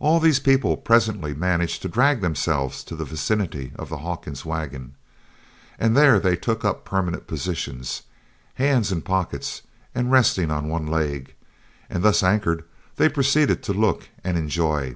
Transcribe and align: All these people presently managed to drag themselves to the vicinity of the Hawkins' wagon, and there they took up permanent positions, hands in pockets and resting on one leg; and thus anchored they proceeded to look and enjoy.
All 0.00 0.20
these 0.20 0.38
people 0.38 0.76
presently 0.76 1.32
managed 1.32 1.80
to 1.80 1.88
drag 1.88 2.20
themselves 2.20 2.84
to 2.84 2.94
the 2.94 3.06
vicinity 3.06 3.72
of 3.76 3.88
the 3.88 3.96
Hawkins' 3.96 4.44
wagon, 4.44 4.96
and 5.78 5.96
there 5.96 6.20
they 6.20 6.36
took 6.36 6.62
up 6.62 6.84
permanent 6.84 7.26
positions, 7.26 8.02
hands 8.56 8.92
in 8.92 9.00
pockets 9.00 9.62
and 9.94 10.12
resting 10.12 10.50
on 10.50 10.68
one 10.68 10.86
leg; 10.86 11.32
and 11.88 12.02
thus 12.02 12.22
anchored 12.22 12.64
they 12.96 13.08
proceeded 13.08 13.62
to 13.62 13.72
look 13.72 14.10
and 14.22 14.36
enjoy. 14.36 14.94